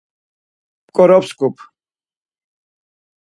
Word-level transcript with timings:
P̌ǩorotsxup. 0.85 1.57